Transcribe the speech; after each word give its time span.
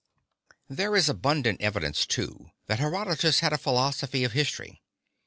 There 0.67 0.95
is 0.95 1.09
abundant 1.09 1.61
evidence, 1.61 2.07
too, 2.07 2.49
that 2.65 2.79
Herodotus 2.79 3.41
had 3.41 3.53
a 3.53 3.57
philosophy 3.59 4.23
of 4.23 4.31
history. 4.31 4.81